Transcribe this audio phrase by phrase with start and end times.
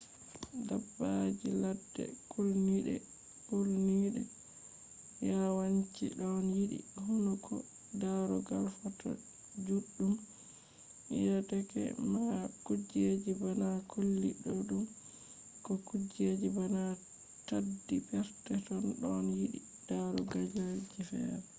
[0.67, 2.03] dabbaji ladde
[3.49, 4.21] kulniɗe
[5.29, 7.53] yawanci ɗon yiɗi hunduko
[8.01, 9.07] darugal foto
[9.65, 10.13] juɗum
[11.07, 11.83] deyeke
[12.13, 12.23] ma
[12.65, 14.83] kujeji bana colli ɗuɗɗum
[15.65, 16.81] ko kujeji bana
[17.47, 21.39] taddi perpeton ɗon yiɗi darugalji feere